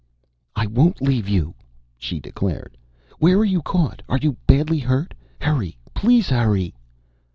[0.55, 1.53] "I won't leave you,"
[1.95, 2.75] she declared
[3.19, 4.01] "Where are you caught?
[4.09, 5.13] Are you badly hurt?
[5.39, 6.73] Hurry, please hurry!"